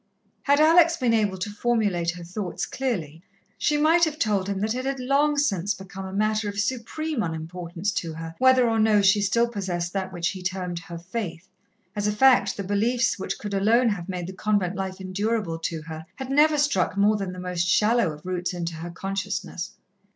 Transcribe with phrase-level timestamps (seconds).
[0.41, 3.21] Had Alex been able to formulate her thoughts clearly,
[3.59, 7.21] she might have told him that it had long since become a matter of supreme
[7.21, 11.47] unimportance to her whether or no she still possessed that which he termed her faith.
[11.95, 15.83] As a fact, the beliefs which could alone have made the convent life endurable to
[15.83, 19.73] her, had never struck more than the most shallow of roots into her consciousness.